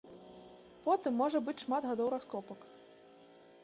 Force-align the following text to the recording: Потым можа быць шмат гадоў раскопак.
Потым 0.87 1.13
можа 1.23 1.43
быць 1.51 1.57
шмат 1.67 1.83
гадоў 1.93 2.07
раскопак. 2.19 2.59